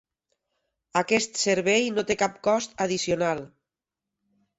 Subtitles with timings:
[1.01, 3.45] Aquest servei no té cap cost addicional.